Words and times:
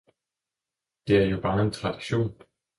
Det 1.07 1.17
er 1.17 1.25
jo 1.29 1.41
bare 1.41 1.61
en 1.61 1.71
tradition! 1.71 2.35